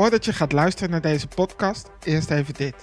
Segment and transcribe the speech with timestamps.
[0.00, 2.74] Voordat je gaat luisteren naar deze podcast, eerst even dit.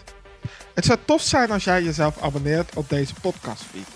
[0.73, 3.87] Het zou tof zijn als jij jezelf abonneert op deze podcastfeed.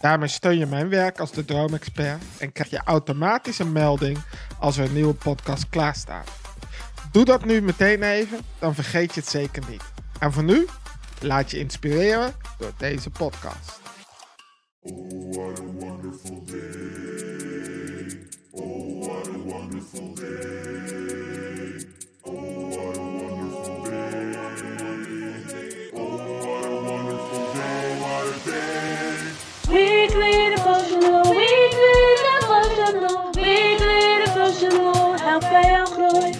[0.00, 4.18] Daarmee steun je mijn werk als de Droomexpert en krijg je automatisch een melding
[4.58, 6.30] als er een nieuwe podcast klaar staat.
[7.12, 9.82] Doe dat nu meteen even, dan vergeet je het zeker niet.
[10.18, 10.66] En voor nu,
[11.20, 13.80] laat je inspireren door deze podcast.
[14.80, 18.28] Oh, what a wonderful day.
[18.50, 20.58] Oh, what a wonderful day.
[22.22, 22.67] Oh,
[29.68, 36.34] Weekly devotional, weekly devotional, weekly devotional, help bij jouw groei.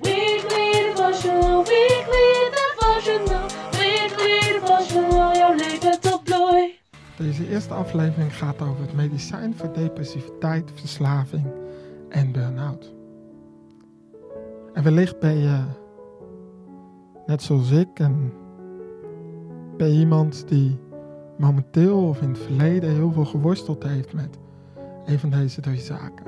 [0.00, 6.78] Weekly devotional, weekly devotional, weekly devotional, jouw leven tot bloei.
[7.16, 11.46] Deze eerste aflevering gaat over het medicijn voor depressiviteit, verslaving
[12.08, 12.94] en burn-out.
[14.72, 15.64] En wellicht ben je,
[17.26, 18.32] net zoals ik, en
[19.86, 20.78] je iemand die
[21.38, 24.38] momenteel of in het verleden heel veel geworsteld heeft met
[25.06, 26.26] een van deze drie zaken.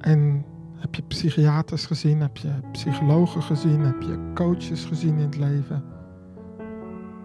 [0.00, 0.44] En
[0.74, 5.84] heb je psychiaters gezien, heb je psychologen gezien, heb je coaches gezien in het leven.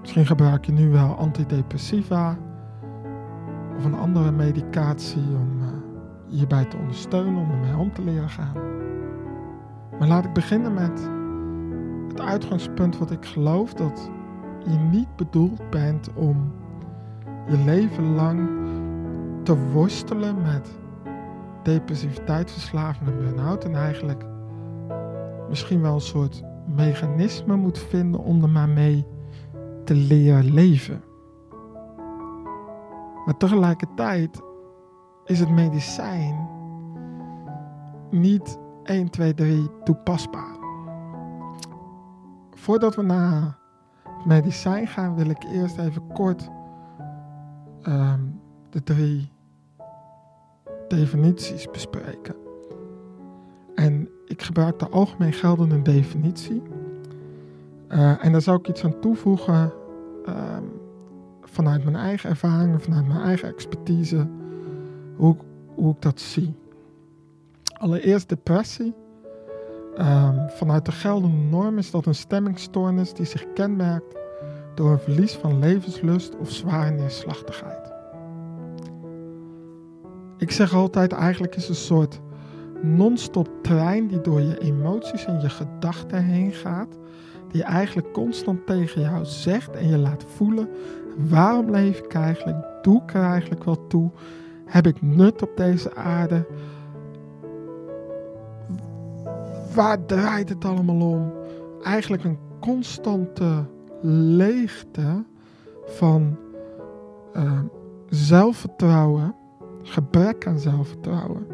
[0.02, 2.38] Misschien gebruik je nu wel antidepressiva
[3.78, 5.68] of een andere medicatie om eh,
[6.28, 8.54] hierbij te ondersteunen, om ermee om te leren gaan.
[10.00, 11.10] Maar laat ik beginnen met
[12.36, 14.10] uitgangspunt wat ik geloof dat
[14.66, 16.52] je niet bedoeld bent om
[17.48, 18.50] je leven lang
[19.44, 20.70] te worstelen met
[21.64, 24.26] depressiviteit, verslaving en burn-out en eigenlijk
[25.50, 26.44] misschien wel een soort
[26.76, 29.06] mechanisme moet vinden om er maar mee
[29.84, 31.04] te leren leven.
[33.26, 34.42] Maar tegelijkertijd
[35.26, 36.50] is het medicijn
[38.12, 40.55] niet 1, 2, 3 toepasbaar.
[42.56, 43.58] Voordat we naar
[44.26, 46.50] medicijn gaan, wil ik eerst even kort
[47.82, 48.22] ehm,
[48.70, 49.32] de drie
[50.88, 52.36] definities bespreken.
[53.76, 56.62] En ik gebruik de algemeen geldende definitie.
[57.88, 59.74] Eh, en daar zou ik iets aan toevoegen
[60.26, 60.64] ehm,
[61.42, 64.28] vanuit mijn eigen ervaringen, vanuit mijn eigen expertise,
[65.16, 65.36] hoe,
[65.76, 66.56] hoe ik dat zie.
[67.78, 68.94] Allereerst depressie.
[69.98, 74.16] Ehm, vanuit de geldende norm is dat een stemmingstoornis die zich kenmerkt
[74.76, 77.94] door een verlies van levenslust of zware neerslachtigheid.
[80.38, 82.20] Ik zeg altijd, eigenlijk is een soort
[82.82, 86.98] non-stop trein die door je emoties en je gedachten heen gaat
[87.52, 90.70] die eigenlijk constant tegen jou zegt en je laat voelen:
[91.18, 92.58] waarom leef ik eigenlijk?
[92.82, 94.12] Doe ik er eigenlijk wel toe?
[94.66, 96.48] Heb ik nut op deze aarde?
[99.76, 101.34] Waar draait het allemaal om?
[101.84, 103.66] Eigenlijk een constante
[104.38, 105.24] leegte
[105.86, 106.38] van
[107.34, 107.60] eh,
[108.10, 109.36] zelfvertrouwen,
[109.82, 111.48] gebrek aan zelfvertrouwen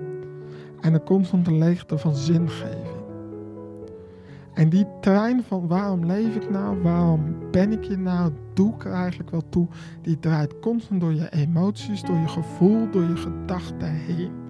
[0.81, 2.85] en een constante leegte van zingeving.
[4.53, 8.85] En die trein van waarom leef ik nou, waarom ben ik hier nou, doe ik
[8.85, 9.67] er eigenlijk wel toe,
[10.01, 14.40] die draait constant door je emoties, door je gevoel, door je gedachten heen.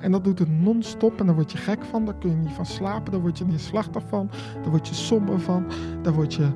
[0.00, 2.52] En dat doet het non-stop en daar word je gek van, daar kun je niet
[2.52, 4.30] van slapen, daar word je neerslachtig van,
[4.62, 5.64] daar word je somber van,
[6.02, 6.48] daar word je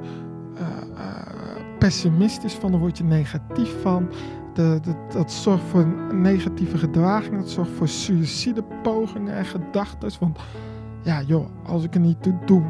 [0.56, 0.66] eh,
[0.97, 1.34] eh,
[1.78, 4.09] pessimistisch van, daar word je negatief van.
[4.54, 4.81] De,
[5.12, 10.10] dat zorgt voor negatieve gedraging, dat zorgt voor suïcidepogingen en gedachten.
[10.21, 10.38] Want
[11.03, 12.62] ja joh, als ik er niet toe doe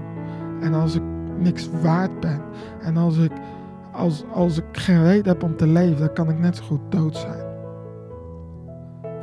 [0.61, 1.03] en als ik
[1.39, 2.41] niks waard ben
[2.81, 3.33] en als ik,
[3.93, 6.81] als, als ik geen reden heb om te leven, dan kan ik net zo goed
[6.93, 7.44] dood zijn.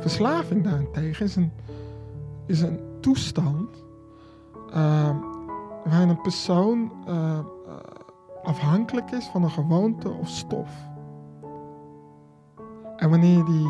[0.02, 1.52] Verslaving daarentegen is een,
[2.46, 3.84] is een toestand
[4.70, 5.16] ehm,
[5.84, 7.44] waarin een persoon eh, eh,
[8.42, 10.70] afhankelijk is van een gewoonte of stof.
[12.96, 13.68] En wanneer die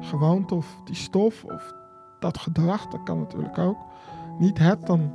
[0.00, 1.74] gewoonte of die stof of
[2.20, 3.78] dat gedrag, dat kan natuurlijk ook,
[4.38, 5.12] niet hebt, dan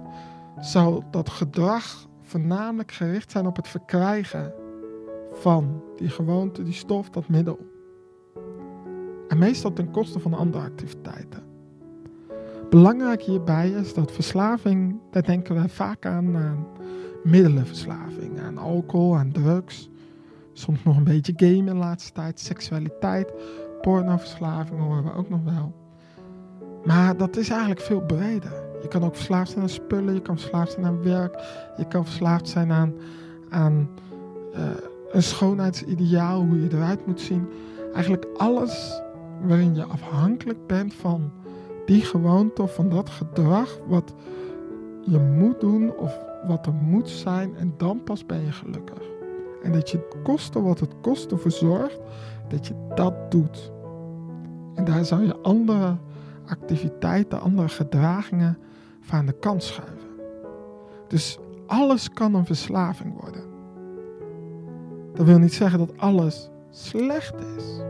[0.60, 4.54] zou dat gedrag voornamelijk gericht zijn op het verkrijgen
[5.32, 7.77] van die gewoonte, die stof, dat middel.
[9.28, 11.44] En meestal ten koste van andere activiteiten.
[12.70, 16.68] Belangrijk hierbij is dat verslaving, daar denken wij vaak aan, aan
[17.24, 19.90] middelenverslaving, aan alcohol, aan drugs.
[20.54, 23.32] Soms nog een beetje gamen de laatste tijd, seksualiteit,
[23.82, 25.76] pornoverslaving horen we ook nog wel.
[26.86, 28.66] Maar dat is eigenlijk veel breder.
[28.82, 31.36] Je kan ook verslaafd zijn aan spullen, je kan verslaafd zijn aan werk,
[31.78, 32.94] je kan verslaafd zijn aan,
[33.50, 33.90] aan
[34.54, 34.62] eh,
[35.12, 37.48] een schoonheidsideaal, hoe je eruit moet zien.
[37.94, 39.02] Eigenlijk alles
[39.42, 41.32] waarin je afhankelijk bent van
[41.86, 44.14] die gewoonte of van dat gedrag wat
[45.02, 49.02] je moet doen of wat er moet zijn en dan pas ben je gelukkig.
[49.64, 52.00] En dat je koste wat het kost ervoor zorgt
[52.48, 53.72] dat je dat doet.
[54.74, 55.98] En daar zou je andere
[56.46, 58.58] activiteiten, andere gedragingen
[59.02, 60.10] van aan de kant schuiven.
[61.08, 63.44] Dus alles kan een verslaving worden.
[65.14, 67.87] Dat wil niet zeggen dat alles slecht is.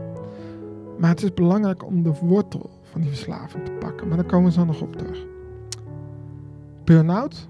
[0.98, 4.08] Maar het is belangrijk om de wortel van die verslaving te pakken.
[4.08, 5.26] Maar daar komen we zo nog op terug.
[6.84, 7.48] Burn-out,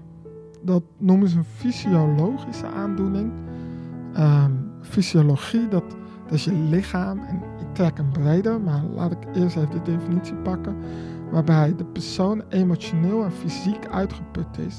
[0.61, 3.31] dat noemen ze een fysiologische aandoening.
[4.13, 4.51] Ehm,
[4.81, 5.83] fysiologie, dat,
[6.23, 7.19] dat is je lichaam.
[7.19, 10.75] En ik trek hem breder, maar laat ik eerst even de definitie pakken.
[11.31, 14.77] Waarbij de persoon emotioneel en fysiek uitgeput is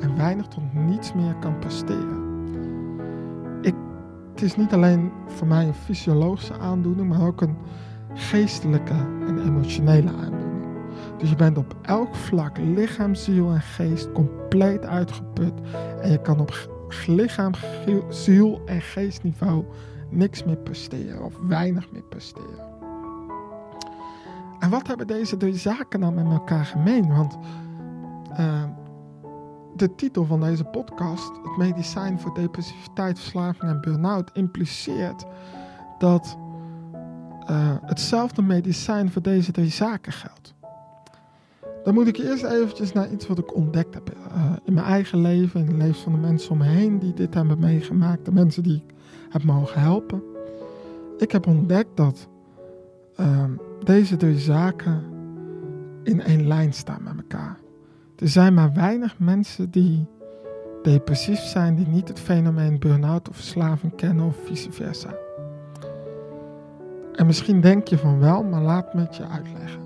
[0.00, 2.28] en weinig tot niets meer kan presteren.
[3.62, 3.74] Ik,
[4.32, 7.56] het is niet alleen voor mij een fysiologische aandoening, maar ook een
[8.14, 8.94] geestelijke
[9.26, 10.50] en emotionele aandoening.
[11.18, 15.52] Dus je bent op elk vlak, lichaam, ziel en geest, compleet uitgeput.
[16.00, 16.68] En je kan op
[17.06, 17.52] lichaam,
[18.08, 19.64] ziel en geestniveau
[20.10, 22.68] niks meer presteren of weinig meer presteren.
[24.58, 27.08] En wat hebben deze drie zaken nou met elkaar gemeen?
[27.14, 27.38] Want
[28.32, 28.64] eh,
[29.76, 35.24] de titel van deze podcast, het medicijn voor depressiviteit, verslaving en burn-out, impliceert
[35.98, 36.38] dat
[37.50, 40.54] eh, hetzelfde medicijn voor deze drie zaken geldt.
[41.84, 45.20] Dan moet ik eerst eventjes naar iets wat ik ontdekt heb eh, in mijn eigen
[45.20, 48.32] leven, in het leven van de mensen om me heen die dit hebben meegemaakt, de
[48.32, 48.94] mensen die ik
[49.30, 50.22] heb mogen helpen.
[51.18, 52.28] Ik heb ontdekt dat
[53.16, 53.50] ehm,
[53.84, 55.02] deze drie zaken
[56.02, 57.58] in één lijn staan met elkaar.
[58.16, 60.06] Er zijn maar weinig mensen die
[60.82, 65.14] depressief zijn, die niet het fenomeen burn-out of verslaving kennen of vice versa.
[67.20, 69.80] En misschien denk je van wel, maar laat me het je uitleggen.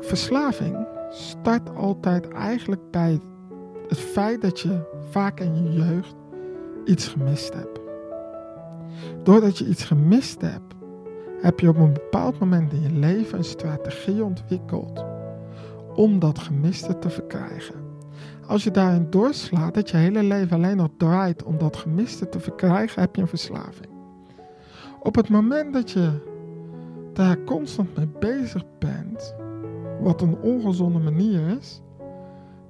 [0.00, 3.20] Verslaving start altijd eigenlijk bij
[3.88, 4.80] het feit dat je
[5.10, 6.14] vaak in je jeugd
[6.84, 7.80] iets gemist hebt.
[9.22, 10.74] Doordat je iets gemist hebt,
[11.40, 15.04] heb je op een bepaald moment in je leven een strategie ontwikkeld
[15.94, 17.83] om dat gemiste te verkrijgen.
[18.46, 22.40] Als je daarin doorslaat dat je hele leven alleen nog draait om dat gemiste te
[22.40, 23.88] verkrijgen, heb je een verslaving.
[25.00, 26.32] Op het moment dat je
[27.12, 29.34] daar constant mee bezig bent,
[30.00, 31.82] wat een ongezonde manier is,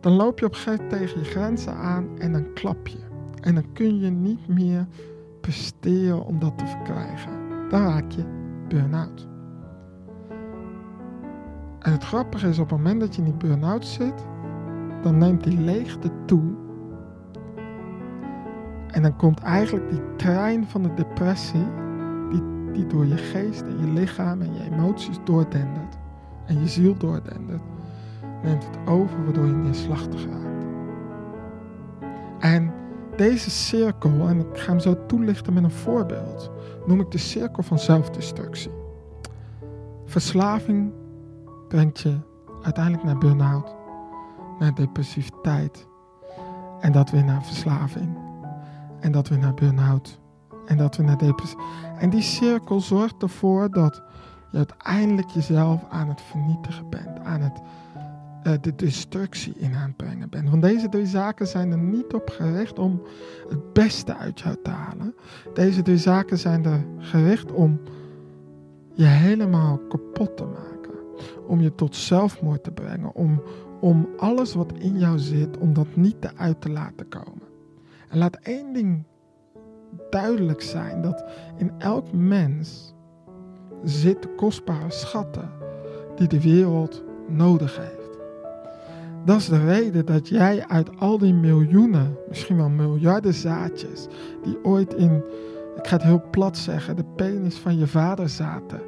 [0.00, 2.99] dan loop je op een gegeven moment tegen je grenzen aan en dan klap je.
[3.40, 4.87] En dan kun je niet meer
[5.40, 7.32] presteren om dat te verkrijgen.
[7.69, 8.25] Dan raak je
[8.69, 9.26] burn-out.
[11.79, 14.26] En het grappige is, op het moment dat je in die burn-out zit,
[15.05, 16.43] dan neemt die leegte toe.
[18.87, 21.67] En dan komt eigenlijk die trein van de depressie,
[22.31, 22.43] die,
[22.73, 25.99] die door je geest en je lichaam en je emoties doordendert.
[26.47, 27.62] En je ziel doordendert,
[28.43, 30.65] neemt het over waardoor je neerslachtig raakt.
[32.39, 32.73] En
[33.17, 36.50] deze cirkel, en ik ga hem zo toelichten met een voorbeeld,
[36.87, 38.73] noem ik de cirkel van zelfdestructie.
[40.05, 40.93] Verslaving
[41.69, 42.19] brengt je
[42.62, 43.75] uiteindelijk naar burn-out,
[44.59, 45.87] naar depressiviteit.
[46.81, 48.19] En dat weer naar verslaving.
[49.01, 50.21] En dat weer naar burn-out.
[50.67, 51.59] En dat weer naar depressie.
[51.99, 54.03] En die cirkel zorgt ervoor dat
[54.51, 57.19] je uiteindelijk jezelf aan het vernietigen bent.
[57.19, 57.61] Aan het,
[58.43, 60.50] eh, de destructie in aan het brengen bent.
[60.50, 63.02] Want deze drie zaken zijn er niet op gericht om
[63.49, 65.14] het beste uit jou te halen.
[65.55, 67.81] Deze drie zaken zijn er gericht om
[68.95, 70.93] je helemaal kapot te maken.
[71.47, 73.14] Om je tot zelfmoord te brengen.
[73.14, 73.43] Om,
[73.85, 77.43] om alles wat in jou zit, om dat niet eruit te laten komen.
[78.09, 79.05] En laat één ding
[80.11, 81.25] duidelijk zijn: dat
[81.57, 82.95] in elk mens
[83.83, 85.50] zitten kostbare schatten
[86.17, 88.19] die de wereld nodig heeft.
[89.25, 94.07] Dat is de reden dat jij uit al die miljoenen, misschien wel miljarden zaadjes,
[94.43, 95.23] die ooit in,
[95.76, 98.81] ik ga het heel plat zeggen, de penis van je vader zaten,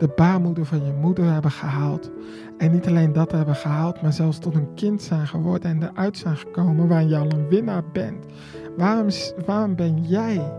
[0.00, 2.10] de baarmoeder van je moeder hebben gehaald.
[2.58, 6.18] En niet alleen dat hebben gehaald, maar zelfs tot een kind zijn geworden en eruit
[6.18, 8.24] zijn gekomen waarin je al een winnaar bent.
[8.76, 9.08] Waarom,
[9.46, 10.52] waarom ben jij,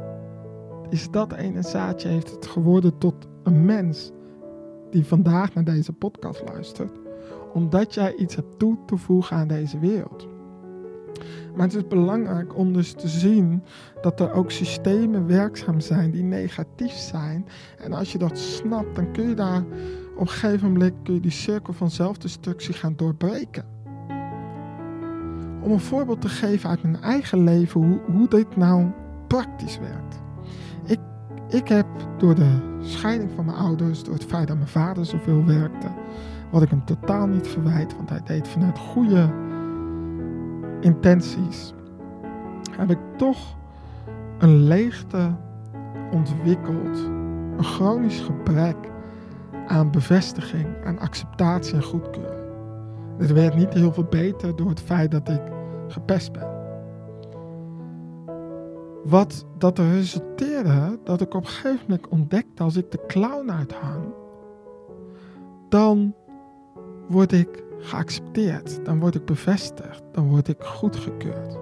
[0.90, 4.12] is dat ene zaadje, heeft het geworden tot een mens
[4.90, 7.00] die vandaag naar deze podcast luistert?
[7.54, 10.28] Omdat jij iets hebt toe te voegen aan deze wereld.
[11.56, 13.64] Maar het is belangrijk om dus te zien
[14.02, 17.46] dat er ook systemen werkzaam zijn die negatief zijn.
[17.78, 19.64] En als je dat snapt, dan kun je daar
[20.16, 23.66] op een gegeven moment kun je die cirkel van zelfdestructie gaan doorbreken.
[25.62, 28.92] Om een voorbeeld te geven uit mijn eigen leven hoe, hoe dit nou
[29.28, 30.22] praktisch werkt.
[30.86, 31.00] Ik,
[31.50, 31.88] ik heb
[32.18, 35.88] door de scheiding van mijn ouders, door het feit dat mijn vader zoveel werkte,
[36.52, 39.30] wat ik hem totaal niet verwijt, want hij deed vanuit goede
[40.82, 41.74] intenties,
[42.72, 43.56] heb ik toch
[44.38, 45.36] een leegte
[46.12, 46.98] ontwikkeld,
[47.58, 48.76] een chronisch gebrek
[49.68, 52.50] aan bevestiging, aan acceptatie en goedkeuring.
[53.18, 55.42] Dit werd niet heel veel beter door het feit dat ik
[55.88, 56.48] gepest ben.
[59.04, 63.52] Wat dat er resulteerde dat ik op een gegeven moment ontdekte als ik de clown
[63.52, 64.04] uithang,
[65.70, 66.16] dan
[67.12, 71.58] word ik geaccepteerd, dan word ik bevestigd, dan word ik goedgekeurd.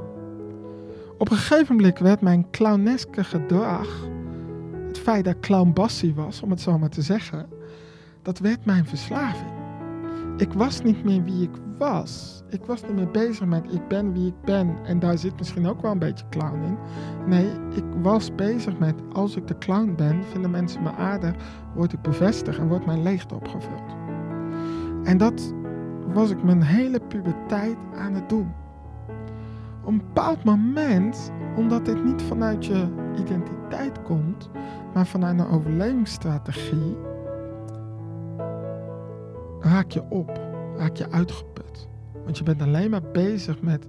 [1.17, 4.07] Op een gegeven moment werd mijn clowneske gedrag,
[4.87, 5.73] het feit dat ik clown
[6.15, 7.47] was, om het zo maar te zeggen,
[8.21, 9.51] dat werd mijn verslaving.
[10.37, 12.43] Ik was niet meer wie ik was.
[12.49, 14.77] Ik was niet meer bezig met ik ben wie ik ben.
[14.83, 16.77] En daar zit misschien ook wel een beetje clown in.
[17.27, 21.33] Nee, ik was bezig met als ik de clown ben, vinden mensen me aardig,
[21.75, 23.98] word ik bevestigd en wordt mijn leegte opgevuld.
[25.03, 25.53] En dat
[26.13, 28.51] was ik mijn hele puberteit aan het doen.
[29.81, 32.87] Op een bepaald moment, omdat dit niet vanuit je
[33.19, 34.49] identiteit komt,
[34.93, 36.97] maar vanuit een overlevingsstrategie,
[39.59, 40.39] raak je op,
[40.77, 41.87] raak je uitgeput.
[42.23, 43.87] Want je bent alleen maar bezig met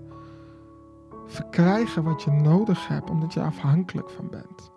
[1.26, 4.70] verkrijgen wat je nodig hebt, omdat je er afhankelijk van bent.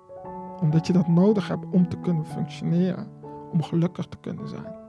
[0.61, 3.07] Omdat je dat nodig hebt om te kunnen functioneren,
[3.51, 4.82] om gelukkig te kunnen zijn.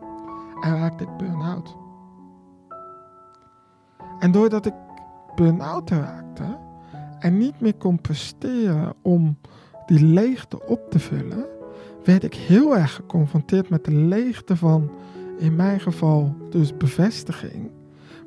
[0.73, 1.76] Raakte ik burn-out.
[4.18, 4.75] En doordat ik
[5.35, 6.59] burn-out raakte
[7.18, 9.37] en niet meer kon presteren om
[9.87, 11.47] die leegte op te vullen,
[12.04, 14.90] werd ik heel erg geconfronteerd met de leegte van,
[15.38, 17.71] in mijn geval, dus bevestiging.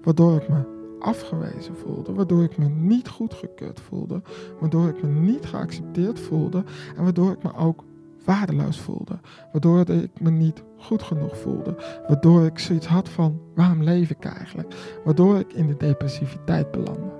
[0.04, 4.22] Waardoor ik me afgewezen voelde, waardoor ik me niet goedgekeurd voelde,
[4.60, 6.64] waardoor ik me niet geaccepteerd voelde
[6.96, 7.84] en waardoor ik me ook
[8.28, 9.20] waardeloos voelde,
[9.52, 11.76] waardoor ik me niet goed genoeg voelde,
[12.08, 17.12] waardoor ik zoiets had van waarom leef ik eigenlijk, waardoor ik in de depressiviteit belandde.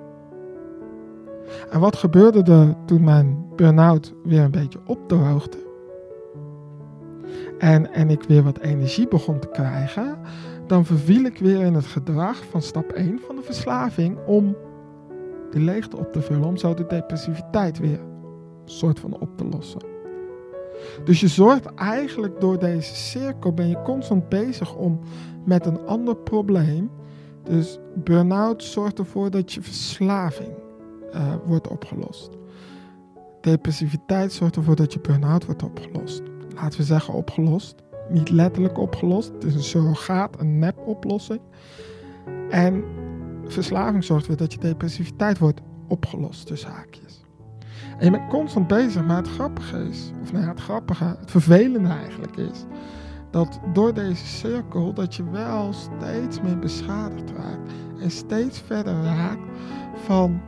[1.70, 5.66] En wat gebeurde er toen mijn burn-out weer een beetje opdroogde?
[7.58, 10.18] En, en ik weer wat energie begon te krijgen,
[10.66, 14.56] dan verviel ik weer in het gedrag van stap 1 van de verslaving om
[15.50, 19.44] die leegte op te vullen, om zo de depressiviteit weer een soort van op te
[19.44, 19.97] lossen.
[21.04, 25.00] Dus je zorgt eigenlijk door deze cirkel, ben je constant bezig om
[25.44, 26.90] met een ander probleem.
[27.42, 30.52] Dus burn-out zorgt ervoor dat je verslaving
[31.14, 32.30] uh, wordt opgelost.
[33.40, 36.22] Depressiviteit zorgt ervoor dat je burn-out wordt opgelost.
[36.54, 37.74] Laten we zeggen opgelost.
[38.10, 39.32] Niet letterlijk opgelost.
[39.32, 41.40] Het is een surrogaat, een nep-oplossing.
[42.50, 42.84] En
[43.44, 47.17] verslaving zorgt ervoor dat je depressiviteit wordt opgelost, tussen haakjes.
[47.98, 51.30] En je bent constant bezig, maar het grappige is, of nou ja, het grappige, het
[51.30, 52.64] vervelende eigenlijk is,
[53.30, 59.58] dat door deze cirkel dat je wel steeds meer beschadigd raakt en steeds verder raakt
[59.94, 60.40] van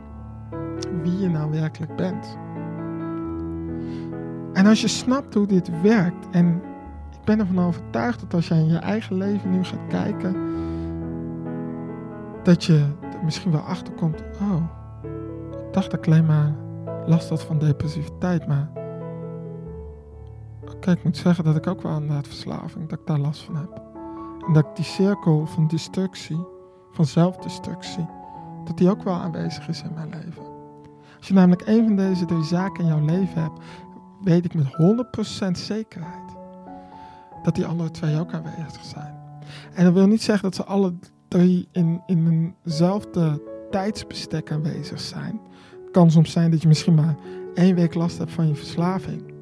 [1.03, 2.37] wie je nou werkelijk bent.
[4.53, 6.61] En als je snapt hoe dit werkt, en
[7.11, 10.35] ik ben ervan overtuigd dat als jij in je eigen leven nu gaat kijken,
[12.43, 14.63] dat je er misschien wel achter komt, oh,
[15.51, 16.53] ik dacht dat ik alleen maar
[17.05, 18.71] last had van depressiviteit, maar
[20.73, 23.43] oké, ik moet zeggen dat ik ook wel aan de verslaving, dat ik daar last
[23.43, 23.81] van heb.
[24.47, 26.45] En dat ik die cirkel van destructie,
[26.91, 28.05] van zelfdestructie,
[28.65, 30.43] dat die ook wel aanwezig is in mijn leven.
[31.17, 33.59] Als je namelijk een van deze drie zaken in jouw leven hebt,
[34.21, 34.67] weet ik met
[35.47, 36.35] 100% zekerheid
[37.43, 39.19] dat die andere twee ook aanwezig zijn.
[39.73, 40.93] En dat wil niet zeggen dat ze alle
[41.27, 43.41] drie in, in eenzelfde
[43.71, 45.39] tijdsbestek aanwezig zijn.
[45.91, 47.15] Kan soms zijn dat je misschien maar
[47.53, 49.33] één week last hebt van je verslaving.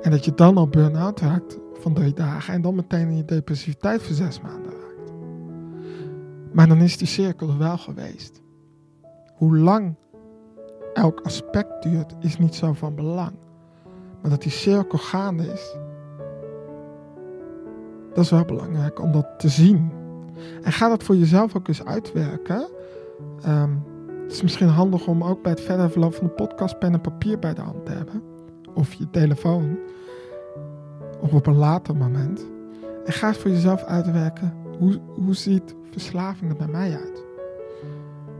[0.00, 3.24] En dat je dan al burn-out raakt van drie dagen en dan meteen in je
[3.24, 5.12] depressiviteit voor zes maanden raakt.
[6.52, 8.42] Maar dan is die cirkel er wel geweest.
[9.34, 9.94] Hoe lang
[10.92, 13.32] elk aspect duurt, is niet zo van belang.
[14.20, 15.76] Maar dat die cirkel gaande is,
[18.14, 19.90] dat is wel belangrijk om dat te zien.
[20.62, 22.68] En ga dat voor jezelf ook eens uitwerken.
[23.46, 23.82] Um,
[24.30, 27.00] het is misschien handig om ook bij het verder verloop van de podcast pen en
[27.00, 28.22] papier bij de hand te hebben.
[28.74, 29.78] Of je telefoon.
[31.20, 32.46] Of op een later moment.
[33.04, 34.54] En ga voor jezelf uitwerken.
[34.78, 37.24] Hoe, hoe ziet verslaving er bij mij uit?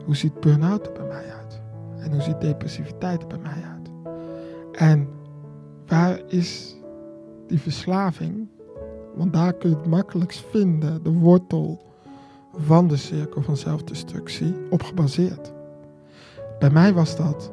[0.04, 1.62] Hoe ziet burn-out er bij mij uit?
[1.98, 3.90] En hoe ziet depressiviteit er bij mij uit?
[4.72, 5.08] En
[5.86, 6.76] waar is
[7.46, 8.48] die verslaving?
[9.14, 11.82] Want daar kun je het makkelijkst vinden, de wortel
[12.56, 15.58] van de cirkel van zelfdestructie, op gebaseerd.
[16.60, 17.52] Bij mij was dat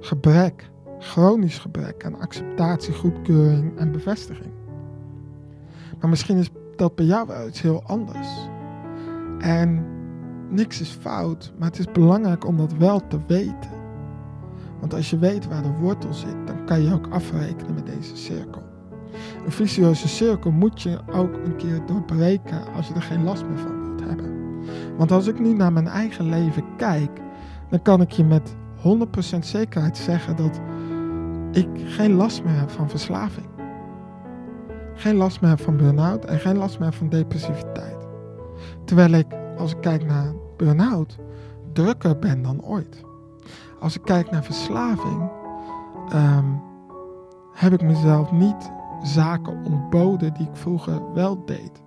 [0.00, 4.52] gebrek, chronisch gebrek aan acceptatie, goedkeuring en bevestiging.
[6.00, 8.28] Maar misschien is dat bij jou wel iets heel anders.
[9.38, 9.86] En
[10.50, 13.70] niks is fout, maar het is belangrijk om dat wel te weten.
[14.80, 18.16] Want als je weet waar de wortel zit, dan kan je ook afrekenen met deze
[18.16, 18.62] cirkel.
[19.44, 23.58] Een vicieuze cirkel moet je ook een keer doorbreken als je er geen last meer
[23.58, 24.34] van wilt hebben.
[24.96, 27.13] Want als ik nu naar mijn eigen leven kijk,
[27.70, 28.56] dan kan ik je met
[29.36, 30.60] 100% zekerheid zeggen dat
[31.52, 33.46] ik geen last meer heb van verslaving.
[34.94, 38.06] Geen last meer heb van burn-out en geen last meer van depressiviteit.
[38.84, 39.26] Terwijl ik,
[39.58, 41.18] als ik kijk naar burn-out,
[41.72, 43.02] drukker ben dan ooit.
[43.80, 45.30] Als ik kijk naar verslaving,
[46.08, 46.44] ehm,
[47.52, 51.82] heb ik mezelf niet zaken ontboden die ik vroeger wel deed.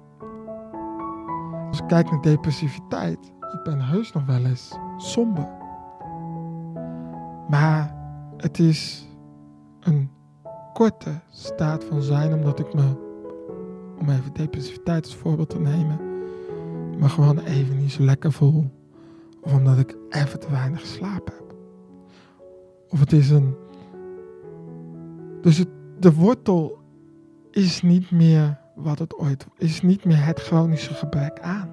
[1.70, 5.57] Als ik kijk naar depressiviteit, ik ben heus nog wel eens somber.
[7.50, 7.96] Maar
[8.38, 9.08] het is
[9.80, 10.10] een
[10.74, 12.96] korte staat van zijn, omdat ik me,
[14.00, 16.00] om even depressiviteit als voorbeeld te nemen,
[17.00, 18.72] me gewoon even niet zo lekker voel.
[19.42, 21.56] Of omdat ik even te weinig geslapen heb.
[22.89, 23.56] Of het is een.
[25.42, 25.66] Dus
[26.00, 26.77] de wortel
[27.51, 31.70] is niet meer wat het ooit is, niet meer het chronische gebrek aan.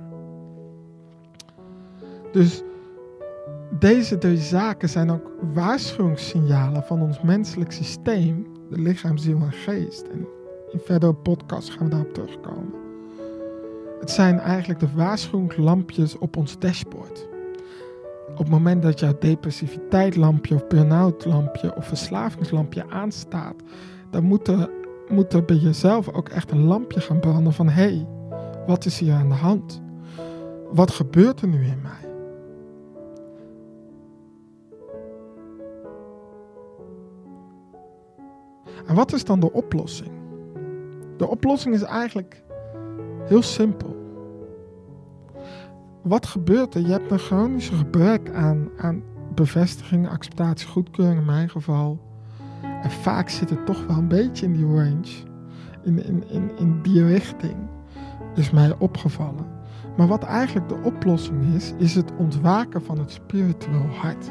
[2.33, 2.63] Dus
[3.85, 10.03] deze drie zaken zijn ook waarschuwingssignalen van ons menselijk systeem, de lichaam, ziel en geest.
[10.03, 10.27] En
[10.73, 12.75] in verdere podcasts gaan we daarop terugkomen.
[14.01, 17.29] Het zijn eigenlijk de waarschuwingslampjes op ons dashboard.
[18.31, 23.57] Op het moment dat jouw depressiviteitlampje of burn-out lampje of verslavingslampje aanstaat,
[24.11, 24.71] dan moet er,
[25.09, 28.07] moet er bij jezelf ook echt een lampje gaan branden van hé, hey,
[28.67, 29.83] wat is hier aan de hand?
[30.73, 32.04] Wat gebeurt er nu in mij?
[38.95, 40.11] En wat is dan de oplossing?
[41.17, 42.43] De oplossing is eigenlijk
[43.25, 43.97] heel simpel.
[46.03, 46.81] Wat gebeurt er?
[46.81, 49.03] Je hebt een chronische gebrek aan, aan
[49.35, 52.01] bevestiging, acceptatie, goedkeuring in mijn geval.
[52.83, 55.13] En vaak zit het toch wel een beetje in die range,
[55.83, 57.57] in, in, in, in die richting,
[58.35, 59.47] is mij opgevallen.
[59.97, 64.31] Maar wat eigenlijk de oplossing is, is het ontwaken van het spiritueel hart.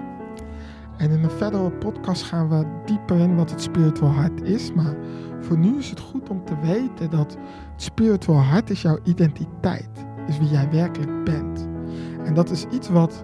[0.98, 4.74] En in een verdere podcast gaan we dieper in wat het spiritueel hart is.
[4.74, 4.96] Maar
[5.40, 7.38] voor nu is het goed om te weten dat het
[7.76, 9.90] spiritueel hart is jouw identiteit.
[10.28, 11.68] Is wie jij werkelijk bent.
[12.26, 13.24] En dat is iets wat...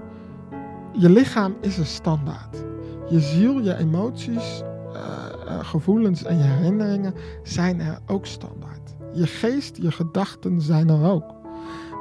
[0.92, 2.66] Je lichaam is een standaard.
[3.10, 5.02] Je ziel, je emoties, uh,
[5.46, 8.96] uh, gevoelens en je herinneringen zijn er ook standaard.
[9.14, 11.36] Je geest, je gedachten zijn er ook.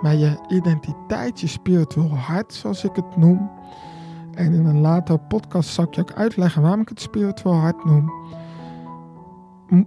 [0.03, 3.51] Maar je identiteit, je spiritueel hart, zoals ik het noem,
[4.39, 7.85] en in een later podcast zal ik je ook uitleggen waarom ik het spiritueel hart
[7.85, 8.13] noem.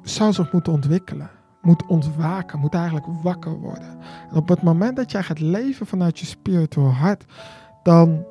[0.02, 1.30] Zou zich moeten ontwikkelen.
[1.62, 2.60] Moet ontwaken.
[2.60, 3.98] Moet eigenlijk wakker worden.
[4.30, 7.26] En op het moment dat jij gaat leven vanuit je spiritueel hart.
[7.84, 8.26] Dan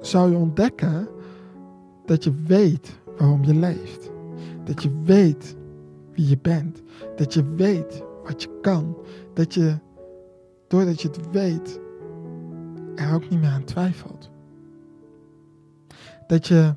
[0.00, 1.08] zou je ontdekken
[2.04, 4.10] dat je weet waarom je leeft.
[4.64, 5.56] Dat je weet
[6.12, 6.82] wie je bent.
[7.16, 8.96] Dat je weet wat je kan.
[9.34, 9.78] Dat je,
[10.68, 11.80] doordat je het weet,
[12.94, 14.29] er ook niet meer aan twijfelt
[16.30, 16.74] dat je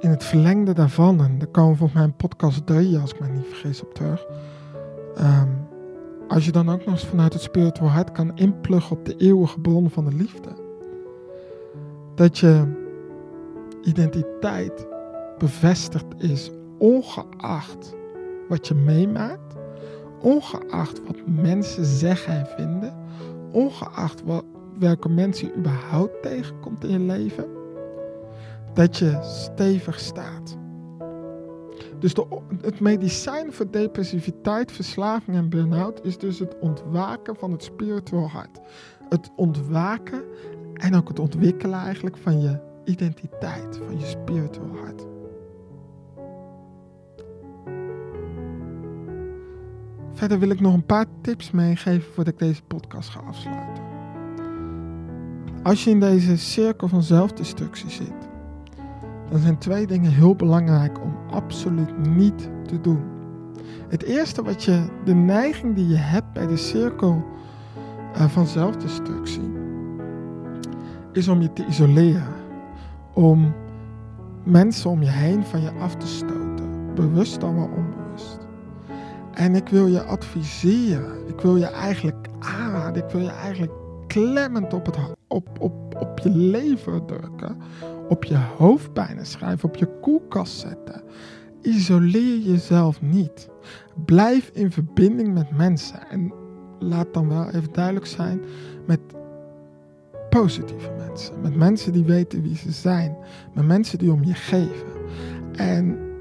[0.00, 3.28] in het verlengde daarvan, en daar komen volgens mij in podcast 3, als ik me
[3.28, 4.26] niet vergis, op terug.
[5.18, 5.66] Um,
[6.28, 9.60] als je dan ook nog eens vanuit het spiritueel hart kan inpluggen op de eeuwige
[9.60, 10.48] bron van de liefde.
[12.14, 12.72] Dat je
[13.82, 14.86] identiteit
[15.38, 17.94] bevestigd is, ongeacht
[18.48, 19.54] wat je meemaakt,
[20.20, 22.94] ongeacht wat mensen zeggen en vinden,
[23.52, 24.22] ongeacht
[24.78, 27.60] welke mensen je überhaupt tegenkomt in je leven
[28.74, 30.56] dat je stevig staat.
[31.98, 32.26] Dus de,
[32.60, 38.60] het medicijn voor depressiviteit, verslaving en burn-out is dus het ontwaken van het spiritueel hart.
[39.08, 40.22] Het ontwaken
[40.74, 45.06] en ook het ontwikkelen eigenlijk van je identiteit, van je spiritueel hart.
[50.12, 53.84] Verder wil ik nog een paar tips meegeven voordat ik deze podcast ga afsluiten.
[55.62, 58.30] Als je in deze cirkel van zelfdestructie zit,
[59.32, 63.02] dan zijn twee dingen heel belangrijk om absoluut niet te doen.
[63.88, 67.24] Het eerste wat je, de neiging die je hebt bij de cirkel
[68.16, 69.52] uh, van zelfdestructie,
[71.12, 72.34] is om je te isoleren.
[73.12, 73.52] Om
[74.44, 76.94] mensen om je heen van je af te stoten.
[76.94, 78.38] Bewust dan wel onbewust.
[79.32, 81.28] En ik wil je adviseren.
[81.28, 83.04] Ik wil je eigenlijk aanraden.
[83.04, 83.72] Ik wil je eigenlijk
[84.06, 84.96] klemmend op, het,
[85.28, 87.56] op, op op je lever drukken,
[88.08, 91.02] op je hoofdpijnen schrijven, op je koelkast zetten.
[91.62, 93.48] Isoleer jezelf niet.
[94.04, 96.08] Blijf in verbinding met mensen.
[96.08, 96.32] En
[96.78, 98.40] laat dan wel even duidelijk zijn
[98.86, 99.00] met
[100.30, 101.40] positieve mensen.
[101.42, 103.16] Met mensen die weten wie ze zijn.
[103.54, 104.86] Met mensen die om je geven.
[105.52, 106.11] En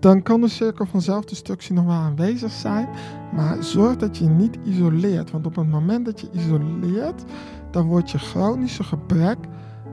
[0.00, 2.88] dan kan de cirkel van zelfdestructie nog wel aanwezig zijn.
[3.34, 5.30] Maar zorg dat je niet isoleert.
[5.30, 7.24] Want op het moment dat je isoleert,
[7.70, 9.38] dan wordt je chronische gebrek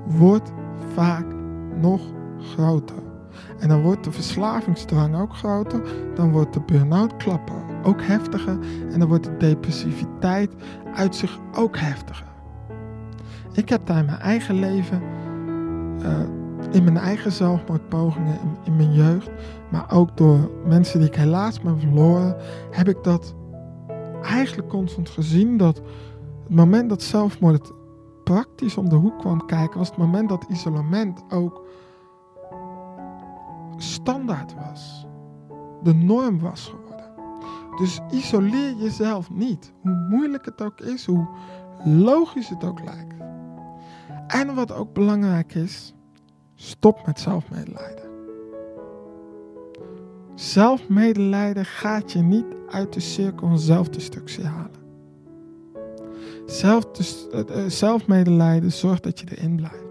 [0.05, 0.51] wordt
[0.93, 1.25] vaak
[1.81, 2.01] nog
[2.39, 3.05] groter.
[3.59, 5.81] En dan wordt de verslavingsdrang ook groter.
[6.15, 8.57] Dan wordt de burn-out klappen ook heftiger.
[8.91, 10.53] En dan wordt de depressiviteit
[10.93, 12.27] uit zich ook heftiger.
[13.53, 15.01] Ik heb daar in mijn eigen leven,
[16.01, 16.19] eh,
[16.71, 19.29] in mijn eigen zelfmoordpogingen, in, mijn jeugd,
[19.71, 22.35] maar ook door mensen die ik helaas ben verloren,
[22.71, 23.35] heb ik dat
[24.21, 25.57] eigenlijk constant gezien.
[25.57, 25.77] Dat
[26.43, 27.71] het moment dat zelfmoord
[28.23, 31.65] praktisch om de hoek kwam kijken, was het moment dat isolement ook
[33.77, 35.07] standaard was.
[35.83, 36.87] De norm was geworden.
[37.77, 39.73] Dus isoleer jezelf niet.
[39.81, 41.27] Hoe moeilijk het ook is, hoe
[41.83, 43.15] logisch het ook lijkt.
[44.27, 45.93] En wat ook belangrijk is,
[46.57, 48.05] stop met zelfmedelijden.
[50.35, 54.85] Zelfmedelijden gaat je niet uit de cirkel van zelfdestructie halen.
[56.61, 56.79] Eh,
[57.31, 59.85] eh, zelfmedelijden zorgt dat je erin blijft.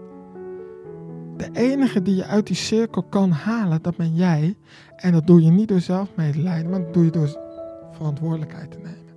[1.37, 4.57] De enige die je uit die cirkel kan halen, dat ben jij.
[4.95, 7.37] En dat doe je niet door zelfmedelijden, maar dat doe je door
[7.91, 9.15] verantwoordelijkheid te nemen.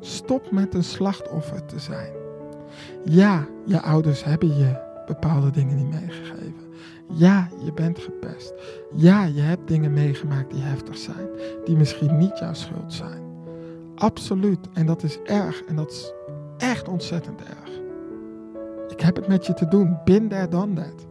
[0.00, 2.12] Stop met een slachtoffer te zijn.
[3.04, 6.70] Ja, je ouders hebben je bepaalde dingen niet meegegeven.
[7.08, 8.54] Ja, je bent gepest.
[8.94, 11.28] Ja, je hebt dingen meegemaakt die heftig zijn,
[11.64, 13.22] die misschien niet jouw schuld zijn.
[13.94, 14.68] Absoluut.
[14.72, 15.64] En dat is erg.
[15.64, 16.12] En dat is
[16.56, 17.80] echt ontzettend erg.
[18.88, 19.98] Ik heb het met je te doen.
[20.04, 21.06] Bin there, done that.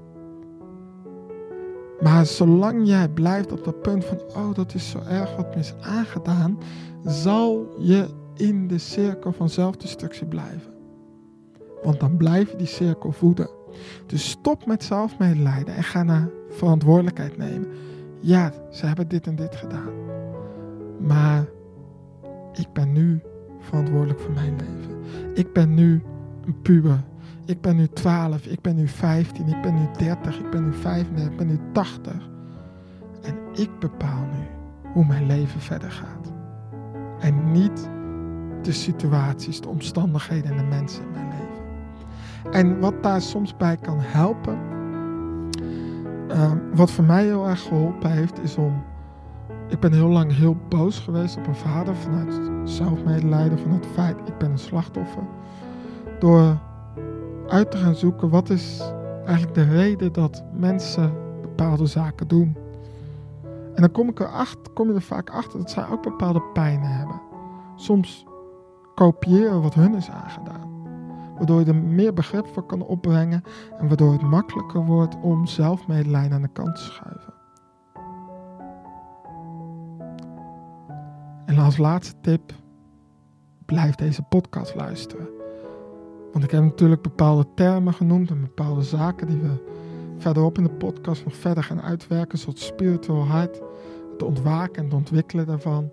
[2.02, 5.60] Maar zolang jij blijft op dat punt van, oh, dat is zo erg wat me
[5.60, 6.58] is aangedaan,
[7.06, 10.74] zal je in de cirkel van zelfdestructie blijven.
[11.84, 13.50] Want dan blijf je die cirkel voeden.
[14.06, 17.68] Dus stop met zelfmedelijden en ga naar verantwoordelijkheid nemen.
[18.20, 19.94] Ja, ze hebben dit en dit gedaan.
[21.00, 21.46] Maar
[22.54, 23.22] ik ben nu
[23.60, 24.98] verantwoordelijk voor mijn leven.
[25.34, 26.02] Ik ben nu
[26.46, 27.04] een puber.
[27.46, 30.74] Ik ben nu 12, ik ben nu 15, ik ben nu 30, ik ben nu
[30.74, 32.14] 35, ik ben nu 80.
[33.22, 34.46] En ik bepaal nu
[34.94, 36.32] hoe mijn leven verder gaat.
[37.20, 37.90] En niet
[38.62, 41.61] de situaties, de omstandigheden en de mensen in mijn leven.
[42.52, 44.58] En wat daar soms bij kan helpen,
[46.28, 48.84] ehm, wat voor mij heel erg geholpen heeft, is om.
[49.68, 54.18] Ik ben heel lang heel boos geweest op mijn vader vanuit zelfmedelijden, vanuit het feit
[54.26, 55.24] ik ben een slachtoffer.
[56.20, 56.58] Door
[57.48, 58.94] uit te gaan zoeken wat is
[59.26, 62.56] eigenlijk de reden dat mensen bepaalde zaken doen.
[63.76, 66.90] En dan kom, ik erachter, kom je er vaak achter dat zij ook bepaalde pijnen
[66.90, 67.22] hebben.
[67.76, 68.26] Soms
[68.96, 70.71] kopiëren wat hun is aangedaan.
[71.42, 73.44] Waardoor je er meer begrip voor kan opbrengen
[73.78, 77.34] en waardoor het makkelijker wordt om zelfmedelijden aan de kant te schuiven.
[81.46, 82.54] En als laatste tip,
[83.66, 85.30] blijf deze podcast luisteren.
[86.32, 89.64] Want ik heb natuurlijk bepaalde termen genoemd en bepaalde zaken die we
[90.18, 93.62] verderop in de podcast nog verder gaan uitwerken, zoals spiritual hart,
[94.12, 95.92] het ontwaken en het ontwikkelen daarvan,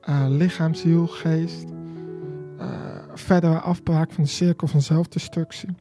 [0.00, 1.66] eh, lichaam, ziel, geest,
[2.58, 5.74] eh, verdere afbraak van de cirkel van zelfdestructie.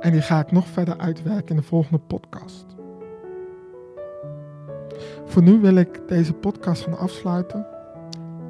[0.00, 2.66] En die ga ik nog verder uitwerken in de volgende podcast.
[5.24, 7.66] Voor nu wil ik deze podcast gaan afsluiten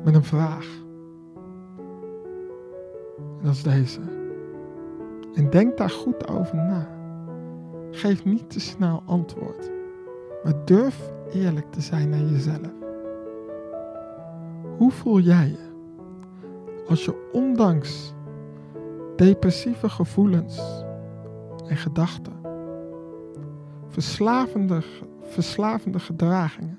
[0.05, 0.67] met een vraag.
[3.39, 4.01] En dat is deze.
[5.35, 6.89] En denk daar goed over na.
[7.91, 9.71] Geef niet te snel antwoord,
[10.45, 12.73] maar durf eerlijk te zijn naar jezelf.
[14.79, 15.66] Hoe voel jij je
[16.89, 18.15] als je ondanks
[19.17, 20.85] depressieve gevoelens
[21.67, 22.33] en gedachten,
[23.89, 24.83] verslavende,
[25.23, 26.79] verslavende gedragingen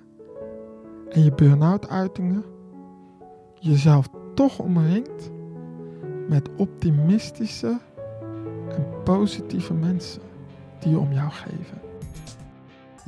[1.09, 2.43] en je burn-out uitingen
[3.59, 5.31] jezelf toch omringt
[6.27, 7.79] met optimistische
[8.69, 10.21] en positieve mensen
[10.79, 11.81] die om jou geven.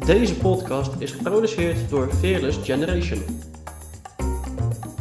[0.05, 3.21] Deze podcast is geproduceerd door Fearless Generation.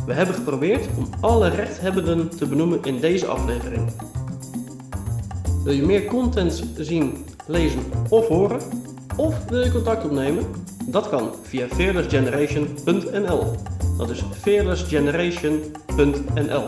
[0.08, 3.90] We hebben geprobeerd om alle rechthebbenden te benoemen in deze aflevering.
[5.64, 8.60] Wil je meer content zien, lezen of horen?
[9.16, 10.44] Of wil je contact opnemen?
[10.86, 13.54] Dat kan via fearlessgeneration.nl.
[13.98, 16.64] Dat is fearlessgeneration.nl.